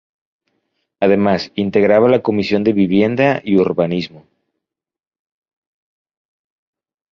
[0.99, 4.25] Además, integraba la Comisión de Vivienda y Urbanismo.